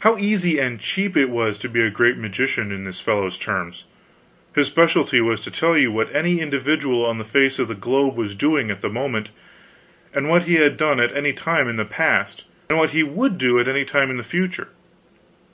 [0.00, 3.84] How easy and cheap it was to be a great magician on this fellow's terms.
[4.52, 8.16] His specialty was to tell you what any individual on the face of the globe
[8.16, 9.30] was doing at the moment;
[10.12, 13.38] and what he had done at any time in the past, and what he would
[13.38, 14.70] do at any time in the future.